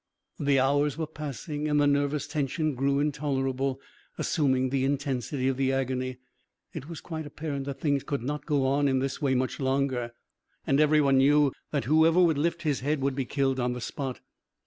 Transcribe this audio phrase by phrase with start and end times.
[0.39, 3.79] The hours were passing, and the nervous tension grew intolerable,
[4.17, 6.17] assuming the intensity of agony.
[6.73, 10.11] It was quite apparent that things could not go on in this way much longer,
[10.65, 13.79] and every one knew that whoever would lift his head would be killed on the
[13.81, 14.21] spot.